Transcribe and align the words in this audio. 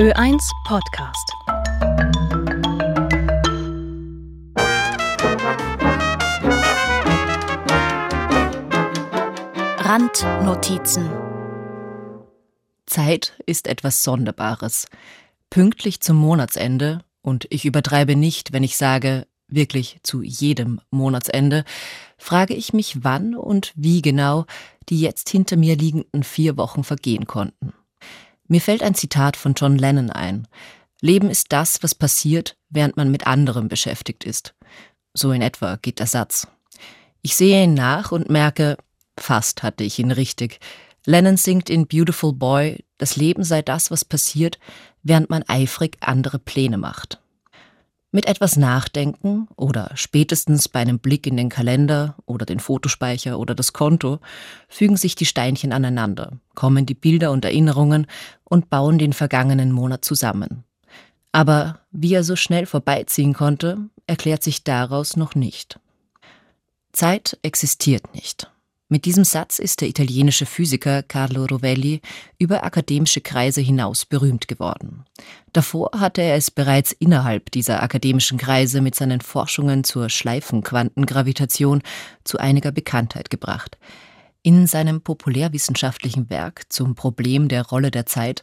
Ö1 0.00 0.40
Podcast. 0.64 1.28
Randnotizen. 9.76 11.10
Zeit 12.86 13.34
ist 13.44 13.66
etwas 13.66 14.02
Sonderbares. 14.02 14.86
Pünktlich 15.50 16.00
zum 16.00 16.16
Monatsende, 16.16 17.04
und 17.20 17.46
ich 17.50 17.66
übertreibe 17.66 18.16
nicht, 18.16 18.54
wenn 18.54 18.62
ich 18.64 18.78
sage, 18.78 19.26
wirklich 19.48 20.00
zu 20.02 20.22
jedem 20.22 20.80
Monatsende, 20.90 21.64
frage 22.16 22.54
ich 22.54 22.72
mich, 22.72 23.04
wann 23.04 23.34
und 23.34 23.74
wie 23.76 24.00
genau 24.00 24.46
die 24.88 25.02
jetzt 25.02 25.28
hinter 25.28 25.58
mir 25.58 25.76
liegenden 25.76 26.22
vier 26.22 26.56
Wochen 26.56 26.84
vergehen 26.84 27.26
konnten. 27.26 27.74
Mir 28.50 28.60
fällt 28.60 28.82
ein 28.82 28.96
Zitat 28.96 29.36
von 29.36 29.54
John 29.54 29.78
Lennon 29.78 30.10
ein. 30.10 30.48
Leben 31.00 31.30
ist 31.30 31.52
das, 31.52 31.84
was 31.84 31.94
passiert, 31.94 32.56
während 32.68 32.96
man 32.96 33.08
mit 33.08 33.28
anderem 33.28 33.68
beschäftigt 33.68 34.24
ist. 34.24 34.54
So 35.14 35.30
in 35.30 35.40
etwa 35.40 35.76
geht 35.76 36.00
der 36.00 36.08
Satz. 36.08 36.48
Ich 37.22 37.36
sehe 37.36 37.62
ihn 37.62 37.74
nach 37.74 38.10
und 38.10 38.28
merke, 38.28 38.76
fast 39.16 39.62
hatte 39.62 39.84
ich 39.84 40.00
ihn 40.00 40.10
richtig. 40.10 40.58
Lennon 41.06 41.36
singt 41.36 41.70
in 41.70 41.86
Beautiful 41.86 42.32
Boy, 42.32 42.84
das 42.98 43.14
Leben 43.14 43.44
sei 43.44 43.62
das, 43.62 43.92
was 43.92 44.04
passiert, 44.04 44.58
während 45.04 45.30
man 45.30 45.44
eifrig 45.46 45.96
andere 46.00 46.40
Pläne 46.40 46.76
macht. 46.76 47.20
Mit 48.12 48.26
etwas 48.26 48.56
Nachdenken 48.56 49.46
oder 49.54 49.92
spätestens 49.94 50.68
bei 50.68 50.80
einem 50.80 50.98
Blick 50.98 51.28
in 51.28 51.36
den 51.36 51.48
Kalender 51.48 52.16
oder 52.26 52.44
den 52.44 52.58
Fotospeicher 52.58 53.38
oder 53.38 53.54
das 53.54 53.72
Konto 53.72 54.18
fügen 54.68 54.96
sich 54.96 55.14
die 55.14 55.26
Steinchen 55.26 55.72
aneinander, 55.72 56.32
kommen 56.56 56.86
die 56.86 56.94
Bilder 56.94 57.30
und 57.30 57.44
Erinnerungen 57.44 58.08
und 58.50 58.68
bauen 58.68 58.98
den 58.98 59.14
vergangenen 59.14 59.72
Monat 59.72 60.04
zusammen. 60.04 60.64
Aber 61.32 61.80
wie 61.90 62.12
er 62.12 62.24
so 62.24 62.36
schnell 62.36 62.66
vorbeiziehen 62.66 63.32
konnte, 63.32 63.78
erklärt 64.06 64.42
sich 64.42 64.64
daraus 64.64 65.16
noch 65.16 65.34
nicht. 65.34 65.78
Zeit 66.92 67.38
existiert 67.42 68.14
nicht. 68.14 68.50
Mit 68.92 69.04
diesem 69.04 69.22
Satz 69.22 69.60
ist 69.60 69.82
der 69.82 69.88
italienische 69.88 70.46
Physiker 70.46 71.04
Carlo 71.04 71.44
Rovelli 71.44 72.00
über 72.40 72.64
akademische 72.64 73.20
Kreise 73.20 73.60
hinaus 73.60 74.04
berühmt 74.04 74.48
geworden. 74.48 75.04
Davor 75.52 75.92
hatte 75.96 76.22
er 76.22 76.34
es 76.34 76.50
bereits 76.50 76.90
innerhalb 76.90 77.52
dieser 77.52 77.84
akademischen 77.84 78.36
Kreise 78.36 78.80
mit 78.80 78.96
seinen 78.96 79.20
Forschungen 79.20 79.84
zur 79.84 80.08
Schleifenquantengravitation 80.10 81.82
zu 82.24 82.38
einiger 82.38 82.72
Bekanntheit 82.72 83.30
gebracht. 83.30 83.78
In 84.42 84.66
seinem 84.66 85.02
populärwissenschaftlichen 85.02 86.30
Werk 86.30 86.62
zum 86.72 86.94
Problem 86.94 87.48
der 87.48 87.66
Rolle 87.66 87.90
der 87.90 88.06
Zeit 88.06 88.42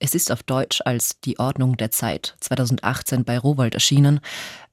es 0.00 0.14
ist 0.14 0.30
auf 0.30 0.42
Deutsch 0.42 0.80
als 0.84 1.20
Die 1.20 1.38
Ordnung 1.38 1.76
der 1.76 1.90
Zeit 1.90 2.36
2018 2.40 3.24
bei 3.24 3.36
Rowold 3.38 3.74
erschienen, 3.74 4.20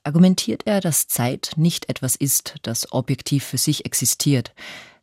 argumentiert 0.04 0.64
er, 0.66 0.82
dass 0.82 1.08
Zeit 1.08 1.54
nicht 1.56 1.90
etwas 1.90 2.16
ist, 2.16 2.56
das 2.62 2.92
objektiv 2.92 3.44
für 3.44 3.58
sich 3.58 3.86
existiert. 3.86 4.54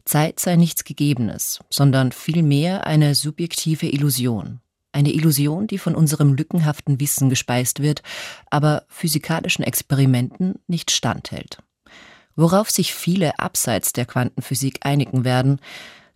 Zeit 0.05 0.39
sei 0.39 0.56
nichts 0.56 0.84
Gegebenes, 0.84 1.61
sondern 1.70 2.12
vielmehr 2.12 2.87
eine 2.87 3.15
subjektive 3.15 3.87
Illusion. 3.87 4.61
Eine 4.93 5.12
Illusion, 5.12 5.67
die 5.67 5.78
von 5.78 5.95
unserem 5.97 6.34
lückenhaften 6.34 7.00
Wissen 7.00 7.31
gespeist 7.31 7.81
wird, 7.81 8.03
aber 8.50 8.84
physikalischen 8.89 9.65
Experimenten 9.65 10.56
nicht 10.67 10.91
standhält. 10.91 11.59
Worauf 12.36 12.70
sich 12.70 12.94
viele 12.94 13.38
abseits 13.38 13.92
der 13.92 14.06
Quantenphysik 14.06 14.80
einigen 14.83 15.25
werden, 15.25 15.61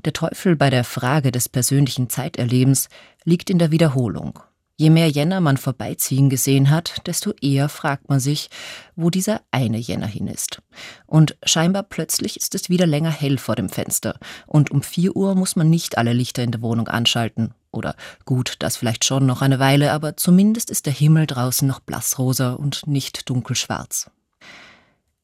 der 0.04 0.12
Teufel 0.12 0.56
bei 0.56 0.70
der 0.70 0.84
Frage 0.84 1.32
des 1.32 1.48
persönlichen 1.48 2.08
Zeiterlebens 2.08 2.88
liegt 3.24 3.50
in 3.50 3.58
der 3.58 3.70
Wiederholung. 3.70 4.38
Je 4.78 4.90
mehr 4.90 5.08
Jänner 5.08 5.40
man 5.40 5.56
vorbeiziehen 5.56 6.28
gesehen 6.28 6.68
hat, 6.68 7.06
desto 7.06 7.32
eher 7.40 7.70
fragt 7.70 8.10
man 8.10 8.20
sich, 8.20 8.50
wo 8.94 9.08
dieser 9.08 9.40
eine 9.50 9.78
Jänner 9.78 10.06
hin 10.06 10.26
ist. 10.26 10.60
Und 11.06 11.36
scheinbar 11.42 11.82
plötzlich 11.82 12.36
ist 12.36 12.54
es 12.54 12.68
wieder 12.68 12.86
länger 12.86 13.10
hell 13.10 13.38
vor 13.38 13.56
dem 13.56 13.70
Fenster. 13.70 14.18
Und 14.46 14.70
um 14.70 14.82
vier 14.82 15.16
Uhr 15.16 15.34
muss 15.34 15.56
man 15.56 15.70
nicht 15.70 15.96
alle 15.96 16.12
Lichter 16.12 16.42
in 16.42 16.50
der 16.50 16.60
Wohnung 16.60 16.88
anschalten. 16.88 17.54
Oder 17.72 17.96
gut, 18.26 18.56
das 18.58 18.76
vielleicht 18.76 19.06
schon 19.06 19.24
noch 19.24 19.40
eine 19.40 19.58
Weile, 19.58 19.92
aber 19.92 20.18
zumindest 20.18 20.70
ist 20.70 20.84
der 20.84 20.92
Himmel 20.92 21.26
draußen 21.26 21.66
noch 21.66 21.80
blassrosa 21.80 22.52
und 22.52 22.86
nicht 22.86 23.30
dunkelschwarz. 23.30 24.10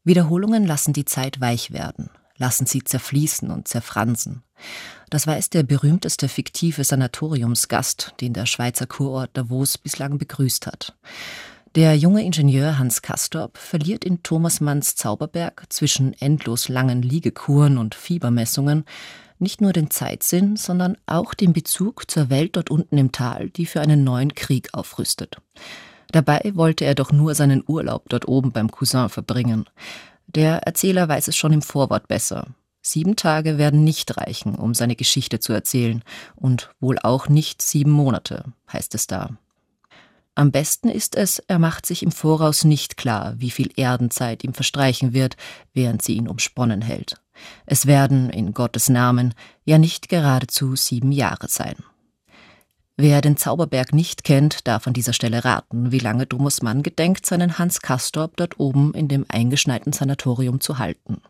Wiederholungen 0.04 0.66
lassen 0.66 0.92
die 0.92 1.04
Zeit 1.04 1.40
weich 1.40 1.72
werden, 1.72 2.10
lassen 2.36 2.66
sie 2.66 2.82
zerfließen 2.82 3.50
und 3.50 3.68
zerfransen. 3.68 4.42
Das 5.10 5.26
weiß 5.26 5.50
der 5.50 5.62
berühmteste 5.62 6.28
fiktive 6.28 6.84
Sanatoriumsgast, 6.84 8.14
den 8.20 8.32
der 8.32 8.46
Schweizer 8.46 8.86
Kurort 8.86 9.30
Davos 9.34 9.78
bislang 9.78 10.18
begrüßt 10.18 10.66
hat. 10.66 10.96
Der 11.74 11.96
junge 11.96 12.22
Ingenieur 12.22 12.78
Hans 12.78 13.00
Kastorp 13.00 13.56
verliert 13.56 14.04
in 14.04 14.22
Thomas 14.22 14.60
Manns 14.60 14.94
Zauberberg 14.94 15.64
zwischen 15.70 16.12
endlos 16.14 16.68
langen 16.68 17.00
Liegekuren 17.00 17.78
und 17.78 17.94
Fiebermessungen 17.94 18.84
nicht 19.38 19.60
nur 19.60 19.72
den 19.72 19.90
Zeitsinn, 19.90 20.56
sondern 20.56 20.96
auch 21.06 21.34
den 21.34 21.52
Bezug 21.52 22.10
zur 22.10 22.30
Welt 22.30 22.56
dort 22.56 22.70
unten 22.70 22.98
im 22.98 23.10
Tal, 23.10 23.50
die 23.50 23.66
für 23.66 23.80
einen 23.80 24.04
neuen 24.04 24.34
Krieg 24.34 24.68
aufrüstet. 24.72 25.38
Dabei 26.12 26.52
wollte 26.54 26.84
er 26.84 26.94
doch 26.94 27.10
nur 27.10 27.34
seinen 27.34 27.64
Urlaub 27.66 28.08
dort 28.08 28.28
oben 28.28 28.52
beim 28.52 28.70
Cousin 28.70 29.08
verbringen. 29.08 29.64
Der 30.26 30.58
Erzähler 30.58 31.08
weiß 31.08 31.28
es 31.28 31.36
schon 31.36 31.52
im 31.52 31.62
Vorwort 31.62 32.06
besser. 32.06 32.46
Sieben 32.82 33.16
Tage 33.16 33.58
werden 33.58 33.84
nicht 33.84 34.16
reichen, 34.16 34.54
um 34.54 34.74
seine 34.74 34.96
Geschichte 34.96 35.40
zu 35.40 35.52
erzählen, 35.52 36.02
und 36.34 36.70
wohl 36.80 36.98
auch 36.98 37.28
nicht 37.28 37.62
sieben 37.62 37.92
Monate, 37.92 38.44
heißt 38.72 38.94
es 38.94 39.06
da. 39.06 39.30
Am 40.34 40.50
besten 40.50 40.88
ist 40.88 41.14
es, 41.14 41.38
er 41.40 41.58
macht 41.58 41.86
sich 41.86 42.02
im 42.02 42.10
Voraus 42.10 42.64
nicht 42.64 42.96
klar, 42.96 43.34
wie 43.36 43.50
viel 43.50 43.70
Erdenzeit 43.76 44.44
ihm 44.44 44.54
verstreichen 44.54 45.12
wird, 45.12 45.36
während 45.74 46.02
sie 46.02 46.14
ihn 46.14 46.28
umsponnen 46.28 46.82
hält. 46.82 47.20
Es 47.66 47.86
werden, 47.86 48.30
in 48.30 48.52
Gottes 48.52 48.88
Namen, 48.88 49.34
ja 49.64 49.78
nicht 49.78 50.08
geradezu 50.08 50.74
sieben 50.74 51.12
Jahre 51.12 51.48
sein. 51.48 51.76
Wer 53.04 53.20
den 53.20 53.36
Zauberberg 53.36 53.92
nicht 53.92 54.22
kennt, 54.22 54.68
darf 54.68 54.86
an 54.86 54.92
dieser 54.92 55.12
Stelle 55.12 55.44
raten, 55.44 55.90
wie 55.90 55.98
lange 55.98 56.28
Thomas 56.28 56.62
Mann 56.62 56.84
gedenkt, 56.84 57.26
seinen 57.26 57.58
Hans 57.58 57.80
Kastorp 57.82 58.36
dort 58.36 58.60
oben 58.60 58.94
in 58.94 59.08
dem 59.08 59.26
eingeschneiten 59.28 59.92
Sanatorium 59.92 60.60
zu 60.60 60.78
halten. 60.78 61.20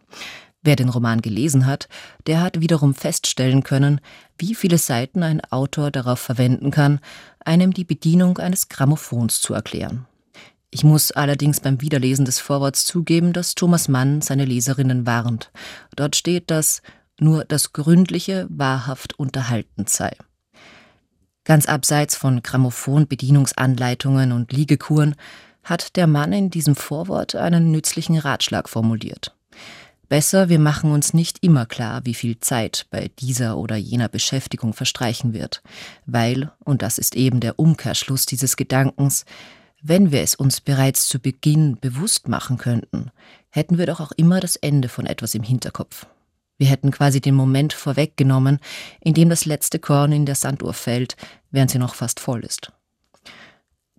Wer 0.60 0.76
den 0.76 0.90
Roman 0.90 1.22
gelesen 1.22 1.64
hat, 1.64 1.88
der 2.26 2.42
hat 2.42 2.60
wiederum 2.60 2.92
feststellen 2.92 3.62
können, 3.62 4.02
wie 4.36 4.54
viele 4.54 4.76
Seiten 4.76 5.22
ein 5.22 5.40
Autor 5.46 5.90
darauf 5.90 6.20
verwenden 6.20 6.72
kann, 6.72 7.00
einem 7.42 7.72
die 7.72 7.84
Bedienung 7.84 8.36
eines 8.36 8.68
Grammophons 8.68 9.40
zu 9.40 9.54
erklären. 9.54 10.04
Ich 10.70 10.84
muss 10.84 11.10
allerdings 11.10 11.60
beim 11.60 11.80
Wiederlesen 11.80 12.26
des 12.26 12.38
Vorworts 12.38 12.84
zugeben, 12.84 13.32
dass 13.32 13.54
Thomas 13.54 13.88
Mann 13.88 14.20
seine 14.20 14.44
Leserinnen 14.44 15.06
warnt. 15.06 15.50
Dort 15.96 16.16
steht, 16.16 16.50
dass 16.50 16.82
nur 17.18 17.46
das 17.46 17.72
Gründliche 17.72 18.46
wahrhaft 18.50 19.18
unterhaltend 19.18 19.88
sei. 19.88 20.14
Ganz 21.44 21.66
abseits 21.66 22.16
von 22.16 22.42
Grammophon-Bedienungsanleitungen 22.42 24.32
und 24.32 24.52
Liegekuren 24.52 25.16
hat 25.64 25.96
der 25.96 26.06
Mann 26.06 26.32
in 26.32 26.50
diesem 26.50 26.76
Vorwort 26.76 27.34
einen 27.34 27.70
nützlichen 27.70 28.18
Ratschlag 28.18 28.68
formuliert. 28.68 29.34
Besser, 30.08 30.48
wir 30.48 30.58
machen 30.58 30.92
uns 30.92 31.14
nicht 31.14 31.42
immer 31.42 31.64
klar, 31.66 32.02
wie 32.04 32.14
viel 32.14 32.38
Zeit 32.38 32.86
bei 32.90 33.10
dieser 33.18 33.56
oder 33.56 33.76
jener 33.76 34.08
Beschäftigung 34.08 34.74
verstreichen 34.74 35.32
wird, 35.32 35.62
weil, 36.04 36.52
und 36.64 36.82
das 36.82 36.98
ist 36.98 37.16
eben 37.16 37.40
der 37.40 37.58
Umkehrschluss 37.58 38.26
dieses 38.26 38.56
Gedankens, 38.56 39.24
wenn 39.80 40.12
wir 40.12 40.20
es 40.20 40.34
uns 40.34 40.60
bereits 40.60 41.08
zu 41.08 41.18
Beginn 41.18 41.78
bewusst 41.80 42.28
machen 42.28 42.58
könnten, 42.58 43.10
hätten 43.50 43.78
wir 43.78 43.86
doch 43.86 44.00
auch 44.00 44.12
immer 44.12 44.38
das 44.38 44.56
Ende 44.56 44.88
von 44.88 45.06
etwas 45.06 45.34
im 45.34 45.42
Hinterkopf. 45.42 46.06
Wir 46.62 46.68
hätten 46.68 46.92
quasi 46.92 47.20
den 47.20 47.34
Moment 47.34 47.72
vorweggenommen, 47.72 48.60
in 49.00 49.14
dem 49.14 49.28
das 49.28 49.46
letzte 49.46 49.80
Korn 49.80 50.12
in 50.12 50.26
der 50.26 50.36
Sanduhr 50.36 50.74
fällt, 50.74 51.16
während 51.50 51.72
sie 51.72 51.78
noch 51.80 51.96
fast 51.96 52.20
voll 52.20 52.44
ist. 52.44 52.70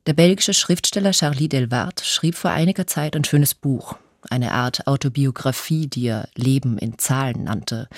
Der 0.05 0.13
belgische 0.13 0.53
Schriftsteller 0.53 1.11
Charlie 1.11 1.49
Delvart 1.49 1.99
schrieb 2.05 2.35
vor 2.35 2.51
einiger 2.51 2.87
Zeit 2.87 3.17
ein 3.17 3.25
schönes 3.25 3.53
Buch, 3.53 3.97
eine 4.29 4.53
Art 4.53 4.87
Autobiografie, 4.87 5.87
die 5.87 6.05
er 6.05 6.29
Leben 6.35 6.77
in 6.77 6.97
Zahlen 6.97 7.43
nannte, 7.43 7.89